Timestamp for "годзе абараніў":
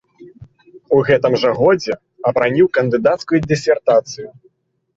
1.59-2.73